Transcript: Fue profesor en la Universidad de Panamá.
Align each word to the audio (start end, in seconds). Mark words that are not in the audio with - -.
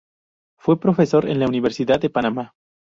Fue 0.57 0.79
profesor 0.79 1.29
en 1.29 1.39
la 1.39 1.45
Universidad 1.45 1.99
de 2.01 2.09
Panamá. 2.09 2.55